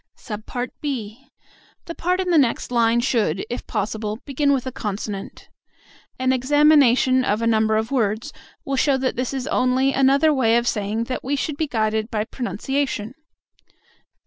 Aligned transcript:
(b) 0.81 1.27
The 1.85 1.93
part 1.93 2.19
in 2.19 2.31
the 2.31 2.37
next 2.39 2.71
line 2.71 3.01
should, 3.01 3.45
if 3.51 3.67
possible, 3.67 4.17
begin 4.25 4.51
with 4.51 4.65
a 4.65 4.71
consonant. 4.71 5.47
An 6.17 6.33
examination 6.33 7.23
of 7.23 7.39
a 7.43 7.45
number 7.45 7.77
of 7.77 7.91
words 7.91 8.33
will 8.65 8.77
show 8.77 8.97
that 8.97 9.15
this 9.15 9.31
is 9.31 9.45
only 9.45 9.93
another 9.93 10.33
way 10.33 10.57
of 10.57 10.67
saying 10.67 11.03
that 11.03 11.23
we 11.23 11.35
should 11.35 11.55
be 11.55 11.67
guided 11.67 12.09
by 12.09 12.23
pronunciation. 12.25 13.13